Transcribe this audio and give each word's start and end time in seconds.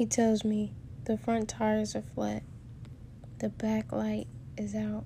He 0.00 0.06
tells 0.06 0.46
me 0.46 0.72
the 1.04 1.18
front 1.18 1.50
tires 1.50 1.94
are 1.94 2.00
flat, 2.00 2.42
the 3.38 3.50
back 3.50 3.92
light 3.92 4.28
is 4.56 4.74
out. 4.74 5.04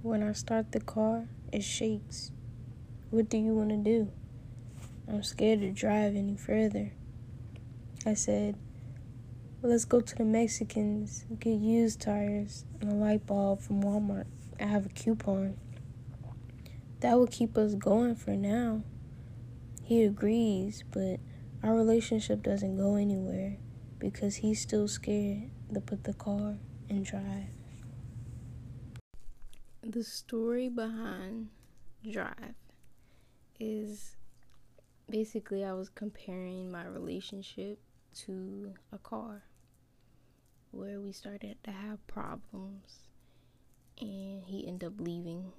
When 0.00 0.22
I 0.22 0.30
start 0.30 0.70
the 0.70 0.78
car, 0.78 1.26
it 1.52 1.64
shakes. 1.64 2.30
What 3.10 3.28
do 3.28 3.38
you 3.38 3.52
want 3.52 3.70
to 3.70 3.78
do? 3.78 4.12
I'm 5.08 5.24
scared 5.24 5.58
to 5.62 5.72
drive 5.72 6.14
any 6.14 6.36
further. 6.36 6.92
I 8.06 8.14
said, 8.14 8.54
let's 9.60 9.86
go 9.86 10.00
to 10.00 10.14
the 10.14 10.24
Mexicans, 10.24 11.24
get 11.40 11.58
used 11.58 12.00
tires 12.00 12.64
and 12.80 12.92
a 12.92 12.94
light 12.94 13.26
bulb 13.26 13.60
from 13.60 13.82
Walmart. 13.82 14.26
I 14.60 14.66
have 14.66 14.86
a 14.86 14.90
coupon. 14.90 15.56
That 17.00 17.18
will 17.18 17.26
keep 17.26 17.58
us 17.58 17.74
going 17.74 18.14
for 18.14 18.36
now. 18.36 18.84
He 19.82 20.04
agrees, 20.04 20.84
but 20.92 21.18
our 21.62 21.74
relationship 21.74 22.42
doesn't 22.42 22.76
go 22.76 22.96
anywhere 22.96 23.56
because 23.98 24.36
he's 24.36 24.60
still 24.60 24.88
scared 24.88 25.50
to 25.72 25.80
put 25.80 26.04
the 26.04 26.14
car 26.14 26.56
in 26.88 27.02
drive. 27.02 27.46
The 29.82 30.02
story 30.02 30.68
behind 30.68 31.48
Drive 32.10 32.54
is 33.60 34.16
basically 35.08 35.64
I 35.64 35.72
was 35.72 35.88
comparing 35.88 36.70
my 36.70 36.84
relationship 36.84 37.78
to 38.24 38.74
a 38.92 38.98
car 38.98 39.44
where 40.72 41.00
we 41.00 41.12
started 41.12 41.56
to 41.62 41.70
have 41.70 42.04
problems 42.08 43.08
and 44.00 44.42
he 44.44 44.66
ended 44.66 44.88
up 44.88 44.94
leaving 44.98 45.52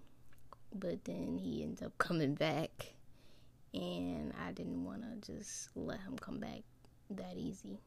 but 0.75 1.05
then 1.05 1.37
he 1.37 1.63
ended 1.63 1.83
up 1.83 1.97
coming 1.97 2.33
back 2.33 2.93
and 3.73 4.33
I 4.45 4.51
didn't 4.51 4.83
want 4.83 5.01
to 5.01 5.33
just 5.33 5.69
let 5.75 5.99
him 6.01 6.17
come 6.17 6.39
back 6.39 6.61
that 7.09 7.35
easy. 7.35 7.79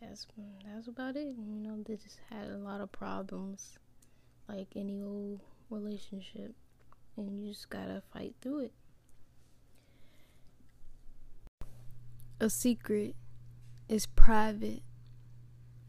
That's 0.00 0.26
that's 0.64 0.86
about 0.86 1.16
it. 1.16 1.34
You 1.36 1.56
know, 1.60 1.82
they 1.84 1.96
just 1.96 2.20
had 2.30 2.48
a 2.48 2.58
lot 2.58 2.80
of 2.80 2.92
problems, 2.92 3.78
like 4.48 4.68
any 4.76 5.02
old 5.02 5.40
relationship, 5.70 6.54
and 7.16 7.38
you 7.38 7.52
just 7.52 7.68
gotta 7.68 8.02
fight 8.12 8.34
through 8.40 8.66
it. 8.66 8.72
A 12.40 12.48
secret 12.48 13.16
is 13.88 14.06
private, 14.06 14.82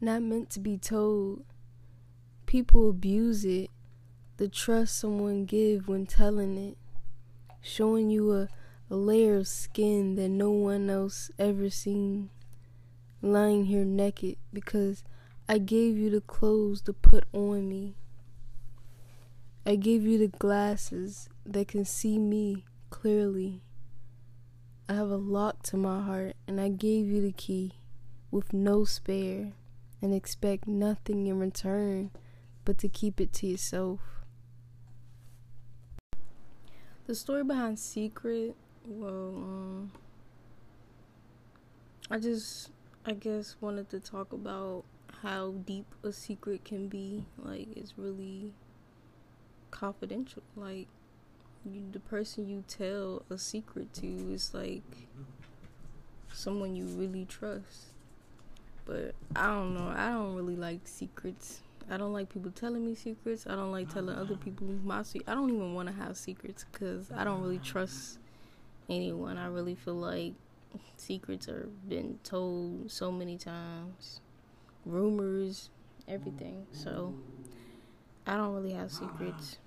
not 0.00 0.22
meant 0.22 0.50
to 0.50 0.60
be 0.60 0.76
told. 0.76 1.44
People 2.46 2.90
abuse 2.90 3.44
it, 3.44 3.70
the 4.38 4.48
trust 4.48 4.98
someone 4.98 5.44
give 5.44 5.86
when 5.86 6.06
telling 6.06 6.58
it 6.58 6.76
showing 7.60 8.10
you 8.10 8.32
a, 8.32 8.48
a 8.90 8.96
layer 8.96 9.36
of 9.36 9.48
skin 9.48 10.16
that 10.16 10.28
no 10.28 10.50
one 10.50 10.90
else 10.90 11.30
ever 11.38 11.70
seen. 11.70 12.30
Lying 13.22 13.66
here 13.66 13.84
naked 13.84 14.36
because 14.52 15.04
I 15.48 15.58
gave 15.58 15.98
you 15.98 16.10
the 16.10 16.20
clothes 16.20 16.80
to 16.82 16.92
put 16.92 17.24
on 17.32 17.68
me. 17.68 17.96
I 19.66 19.76
gave 19.76 20.04
you 20.04 20.16
the 20.16 20.28
glasses 20.28 21.28
that 21.44 21.68
can 21.68 21.84
see 21.84 22.18
me 22.18 22.64
clearly. 22.88 23.62
I 24.88 24.94
have 24.94 25.10
a 25.10 25.16
lock 25.16 25.62
to 25.64 25.76
my 25.76 26.02
heart, 26.02 26.34
and 26.48 26.60
I 26.60 26.68
gave 26.68 27.06
you 27.06 27.20
the 27.20 27.32
key 27.32 27.74
with 28.30 28.52
no 28.52 28.84
spare 28.84 29.52
and 30.00 30.14
expect 30.14 30.66
nothing 30.66 31.26
in 31.26 31.38
return 31.38 32.10
but 32.64 32.78
to 32.78 32.88
keep 32.88 33.20
it 33.20 33.32
to 33.34 33.46
yourself. 33.46 34.00
The 37.10 37.16
story 37.16 37.42
behind 37.42 37.76
Secret, 37.76 38.54
well, 38.86 39.34
um, 39.34 39.92
I 42.08 42.20
just, 42.20 42.70
I 43.04 43.14
guess, 43.14 43.56
wanted 43.60 43.90
to 43.90 43.98
talk 43.98 44.32
about 44.32 44.84
how 45.20 45.54
deep 45.66 45.86
a 46.04 46.12
secret 46.12 46.64
can 46.64 46.86
be. 46.86 47.24
Like, 47.36 47.66
it's 47.74 47.94
really 47.98 48.52
confidential. 49.72 50.44
Like, 50.54 50.86
you, 51.68 51.82
the 51.90 51.98
person 51.98 52.48
you 52.48 52.62
tell 52.68 53.24
a 53.28 53.38
secret 53.38 53.92
to 53.94 54.06
is 54.32 54.54
like 54.54 55.08
someone 56.32 56.76
you 56.76 56.84
really 56.84 57.24
trust. 57.24 57.86
But 58.84 59.16
I 59.34 59.48
don't 59.48 59.74
know. 59.74 59.92
I 59.96 60.10
don't 60.10 60.36
really 60.36 60.54
like 60.54 60.82
secrets. 60.84 61.58
I 61.88 61.96
don't 61.96 62.12
like 62.12 62.28
people 62.28 62.50
telling 62.50 62.84
me 62.84 62.94
secrets. 62.94 63.46
I 63.48 63.54
don't 63.54 63.72
like 63.72 63.92
telling 63.92 64.16
other 64.16 64.36
people 64.36 64.66
my 64.84 65.02
secrets. 65.02 65.28
I 65.28 65.34
don't 65.34 65.50
even 65.50 65.74
want 65.74 65.88
to 65.88 65.94
have 65.94 66.16
secrets 66.16 66.64
because 66.70 67.10
I 67.12 67.24
don't 67.24 67.42
really 67.42 67.58
trust 67.58 68.18
anyone. 68.88 69.38
I 69.38 69.46
really 69.46 69.74
feel 69.74 69.94
like 69.94 70.34
secrets 70.96 71.48
are 71.48 71.68
been 71.88 72.18
told 72.22 72.90
so 72.90 73.10
many 73.10 73.36
times, 73.36 74.20
rumors, 74.84 75.70
everything. 76.06 76.66
So 76.72 77.14
I 78.26 78.36
don't 78.36 78.54
really 78.54 78.72
have 78.72 78.90
secrets. 78.90 79.58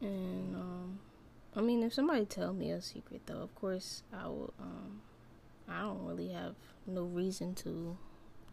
And 0.00 0.56
um, 0.56 0.98
I 1.54 1.60
mean, 1.60 1.82
if 1.82 1.92
somebody 1.94 2.24
tell 2.24 2.52
me 2.52 2.70
a 2.70 2.80
secret, 2.80 3.22
though, 3.26 3.42
of 3.42 3.54
course 3.54 4.02
I 4.12 4.26
will. 4.26 4.52
Um, 4.60 5.00
I 5.70 5.82
don't 5.82 6.04
really 6.04 6.28
have 6.30 6.56
no 6.86 7.04
reason 7.04 7.54
to 7.56 7.96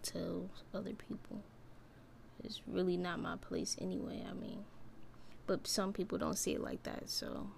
tell 0.03 0.49
other 0.73 0.93
people. 0.93 1.43
It's 2.43 2.61
really 2.67 2.97
not 2.97 3.19
my 3.19 3.35
place 3.35 3.75
anyway, 3.79 4.23
I 4.29 4.33
mean. 4.33 4.65
But 5.47 5.67
some 5.67 5.93
people 5.93 6.17
don't 6.17 6.37
see 6.37 6.53
it 6.53 6.61
like 6.61 6.83
that, 6.83 7.09
so 7.09 7.49